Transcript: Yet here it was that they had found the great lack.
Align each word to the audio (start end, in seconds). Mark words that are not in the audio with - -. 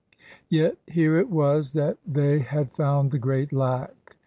Yet 0.49 0.77
here 0.87 1.19
it 1.19 1.29
was 1.29 1.73
that 1.73 1.99
they 2.07 2.39
had 2.39 2.71
found 2.73 3.11
the 3.11 3.19
great 3.19 3.53
lack. 3.53 4.15